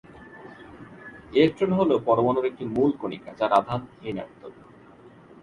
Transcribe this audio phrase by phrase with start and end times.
[1.33, 4.53] Electron হলো পরমাণুর একটি মূল কণিকা যার আধান ঋণাত্মক।